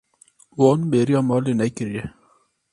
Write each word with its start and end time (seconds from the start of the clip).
Wan 0.59 0.79
bêriya 0.91 1.21
malê 1.29 1.53
nekiriye. 1.59 2.03